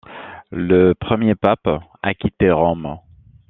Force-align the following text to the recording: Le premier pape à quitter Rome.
Le 0.49 0.93
premier 0.93 1.35
pape 1.35 1.69
à 2.01 2.15
quitter 2.15 2.49
Rome. 2.49 2.97